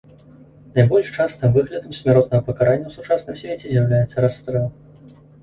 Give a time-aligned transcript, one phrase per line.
[0.77, 4.67] Найбольш частым выглядам смяротнага пакарання ў сучасным свеце з'яўляецца расстрэл.